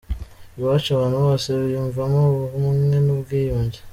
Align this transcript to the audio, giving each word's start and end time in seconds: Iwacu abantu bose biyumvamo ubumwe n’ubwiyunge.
Iwacu 0.57 0.87
abantu 0.91 1.17
bose 1.25 1.47
biyumvamo 1.61 2.21
ubumwe 2.55 2.97
n’ubwiyunge. 3.05 3.79